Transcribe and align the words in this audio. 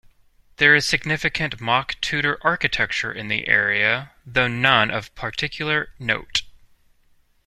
There 0.55 0.73
is 0.73 0.87
significant 0.87 1.61
mock 1.61 1.93
Tudor 2.01 2.39
architecture 2.41 3.11
in 3.11 3.27
the 3.27 3.47
area 3.47 4.13
though 4.25 4.47
none 4.47 4.89
of 4.89 5.13
particular 5.13 5.89
note. 5.99 6.41